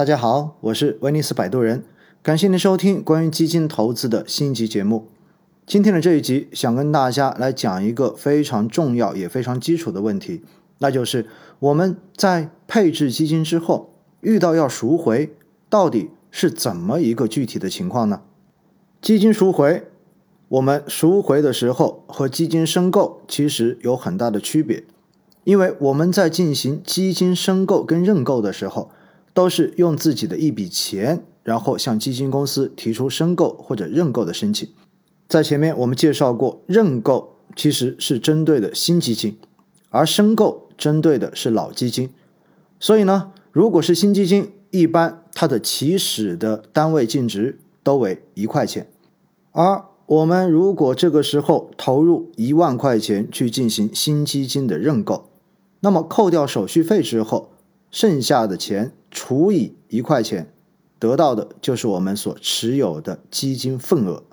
[0.00, 1.84] 大家好，我是威尼斯摆渡人，
[2.22, 5.08] 感谢您收听关于基金投资的新一集节目。
[5.66, 10.42] 今天的这一集想跟大家来讲一个非常重要也非常基础的问题，
[10.78, 11.26] 那就是
[11.58, 13.90] 我们在配置基金之后，
[14.22, 15.36] 遇到要赎回，
[15.68, 18.22] 到底是怎么一个具体的情况呢？
[19.02, 19.86] 基金赎回，
[20.48, 24.82] 我们赎回的时候和基金申购其实有很大的区别，
[25.44, 28.90] 因为我们在进行基金申购跟认购的时候，
[29.32, 34.68] 都是用自己的一笔钱，然后向基金公司提出申购或者认购的申请。
[35.28, 39.38] 在前面我们介绍过，认购其实是针对的新基金，
[39.90, 42.10] 而申购针对的是老基金。
[42.78, 48.88] 所以呢，如果是新基金，一般它的起始的单位净值都为一块钱。
[49.52, 55.30] 而我们如果这个时候投入一万块钱去进行新基金的认购，
[55.80, 57.52] 那么扣掉手续费之后，
[57.90, 58.92] 剩下的钱
[59.30, 60.52] 除以一块钱，
[60.98, 64.24] 得到的就是我们所持有的基金份额。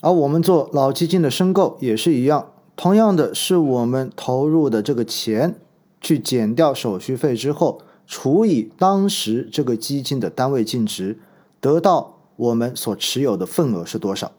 [0.00, 5.60] 而我们做老基金的申购也是一样，同样的是我们投入的这个钱，
[6.00, 11.20] 去减掉手续费之后，除以当时这个基金的单位净值，
[11.60, 14.32] 得到我们所持有的份额是多少。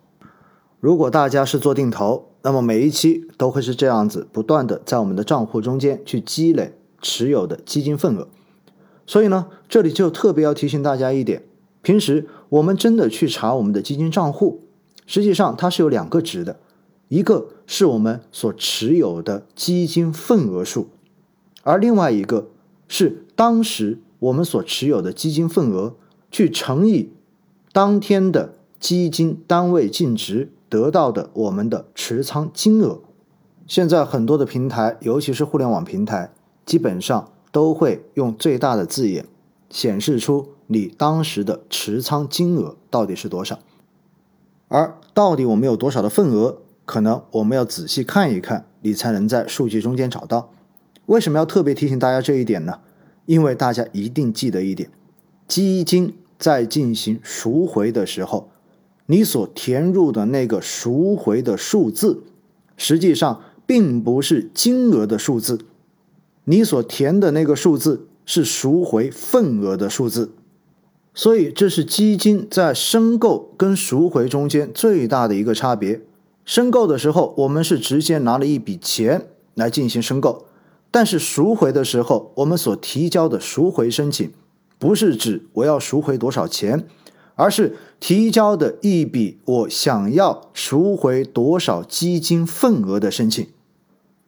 [0.81, 8.27] 如果大家是做定投，那么每一期都会是这样子，不断的在我们的账户中间去积累持有的基金份额。
[9.09, 11.41] 所以呢，这里就特别要提醒大家一点：
[11.81, 14.61] 平时我们真的去查我们的基金账户。
[15.07, 16.59] 实际上它是有两个值的，
[17.07, 20.89] 一个是我们所持有的基金份额数，
[21.63, 22.49] 而另外一个
[22.87, 25.95] 是当时我们所持有的基金份额
[26.29, 27.11] 去乘以
[27.73, 32.99] 当天的基金单位净值得到的我们的持仓金额。
[33.65, 36.31] 现在很多的平台，尤其是互联网平台，
[36.63, 39.25] 基本上都会用最大的字眼
[39.69, 43.59] 显示出你当时的持仓金额到底是多少。
[44.67, 50.51] 而到底我们有多少的份额，可能我们要仔细看一看，你才能在数据中间找到。
[51.07, 52.79] 为什么要特别提醒大家这一点呢？
[53.25, 54.91] 因为大家一定记得一点：
[55.47, 58.49] 基金在进行赎回的时候，
[59.07, 62.23] 你所填入的那个赎回的数字，
[62.77, 65.59] 实际上并不是金额的数字，
[66.49, 70.31] 你所填的那个数字是赎回份额的数字。
[71.13, 76.01] 所以，这是基金在申购跟赎回中间最大的一个差别。
[76.45, 80.45] 申购的时候，我们是直接拿了一笔钱来进行申购；
[80.89, 84.31] 但是赎回的时候，我们所提交的赎回申请，
[84.79, 86.87] 不是指我要赎回多少钱，
[87.35, 93.45] 而是提交的一笔我想要赎回多少基金份额的申请。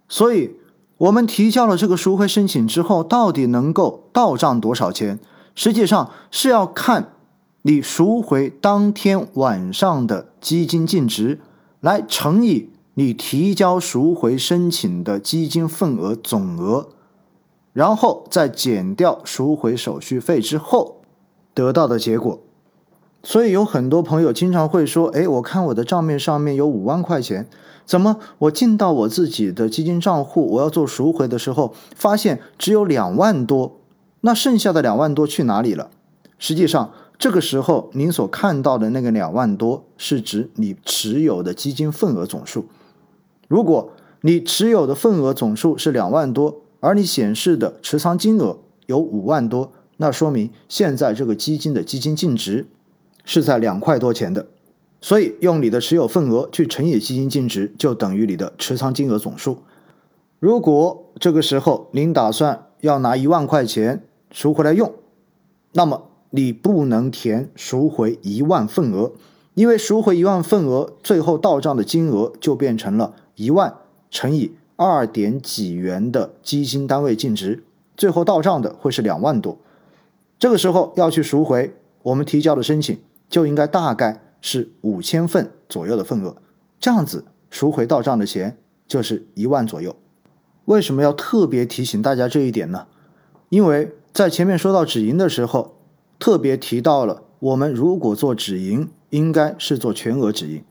[0.08, 0.52] 所以，
[1.02, 5.20] 我们提交了这个赎回申请之后，到底能够到账多少钱？
[5.56, 7.14] 实际上是要看
[7.64, 11.40] 你赎回当天晚上的基金净值，
[11.80, 16.90] 来乘以你提交赎回申请的基金份额总额，
[17.74, 21.02] 然后再减掉赎回手续费之后
[21.56, 22.40] 得到的结果。
[23.24, 27.48] 所以有很多朋友经常会说：“哎，我看我的账面上面有五万块钱，
[27.86, 33.78] 怎么我进到我自己的基金账户，我要做赎回的时候，发现只有两万多。”
[34.24, 35.90] 那剩下的两万多去哪里了？
[36.38, 42.66] 实际上，这个时候您所看到的那个两万多，是指你持有的基金份额总数。
[43.48, 52.68] 如果你持有的份额总数是两万多，而你显示的持仓金额有五万多，那说明现在这个基金的基金净值
[53.26, 54.48] 是在两块多钱的。
[55.00, 59.60] 所以，用你的持有份额去乘以基金净值，就等于你的持仓金额总数。
[60.40, 64.94] 如果这个时候您打算要拿一万块钱，赎回来用，
[65.74, 69.12] 那么你不能填赎回一万份额，
[69.56, 73.76] 因为赎回一万份额，最后到账的金额就变成了一万
[74.10, 77.64] 乘以二点几元的基金单位净值，
[77.98, 79.58] 最后到账的会是两万多。
[80.38, 81.74] 这个时候要去赎回，
[82.04, 82.98] 我们提交的申请
[83.32, 86.36] 就应该大概是五千份左右的份额，
[86.80, 88.58] 这样子赎回到账的钱
[88.88, 89.96] 就是一万左右。
[90.66, 92.86] 为什么要特别提醒大家这一点呢？
[93.50, 95.78] 因为在前面说到止盈的时候，
[96.20, 100.64] 特别提到了我们如果做止盈，应该是做全额止盈，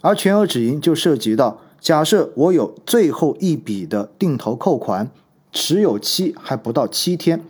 [0.00, 5.10] 而全额止盈就涉及到，假设我有最后一笔的定投扣款，
[5.52, 7.42] 持有期还不到七天，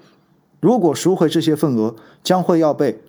[0.60, 3.00] 如果赎回这些份额，将会要被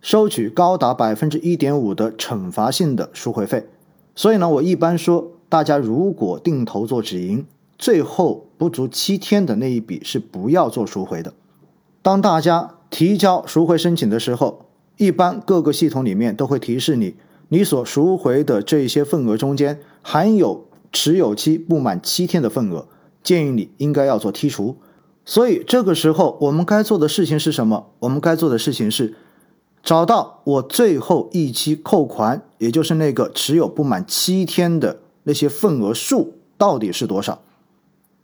[0.00, 3.66] 收取高达百分之一点五的惩罚性的赎回费。
[4.14, 7.46] 所以呢，我一般说，大家如果定投做止盈，
[7.78, 11.32] 最后不足七天的那一笔是不要做赎回的。
[12.02, 14.66] 当大家提交赎回申请的时候，
[14.96, 17.14] 一般各个系统里面都会提示你，
[17.48, 22.88] 你所赎回的这些份额中间含有持有期不满七天的份额，
[23.22, 24.76] 建议你应该要做剔除。
[25.24, 27.90] 所以这个时候我们该做的事情是什么？
[28.00, 29.14] 我们该做的事情是
[29.82, 37.40] 找到我最后一期扣款，也就是那个持有不满七天的那些份额数到底是多少。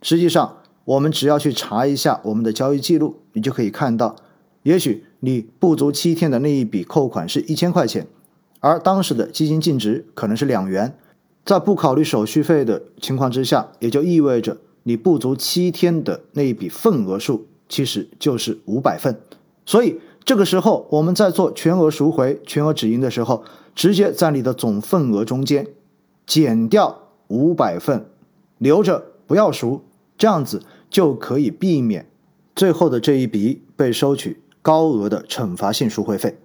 [0.01, 4.15] 实际上，我们只要去查一下我们的交易记录，你就可以看到，
[4.63, 8.05] 也许你不足七天的那一笔扣款是一千块钱，
[8.59, 10.95] 而当时的基金净值可能是两元，
[11.43, 19.19] 在不考虑手续费的情况之下，也就意味着你不足七天的那一笔份额数其实就是五百份。
[19.65, 23.43] 所以这个时候我们在做全额赎回、全额止盈的时候，
[23.75, 25.67] 直接在你的总份额中间
[26.25, 28.07] 减掉五百份，
[28.57, 29.81] 留着不要赎。
[30.17, 32.09] 这样子就可以避免
[32.55, 36.37] 最后的这一笔被收取高额的惩罚性赎回费。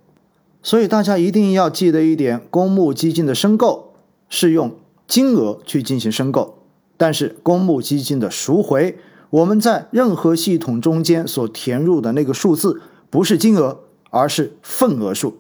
[0.61, 3.95] 所以大家一定要记得一点：公募基金的申购
[4.29, 4.75] 是用
[5.07, 6.59] 金额去进行申购，
[6.97, 8.99] 但是公募基金的赎回，
[9.31, 13.81] 我们在任何系统中间所填入的那个数字不是金额，
[14.11, 15.40] 而是份额数。